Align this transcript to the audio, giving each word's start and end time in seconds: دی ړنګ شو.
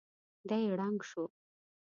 دی 0.49 0.63
ړنګ 0.79 0.99
شو. 1.09 1.23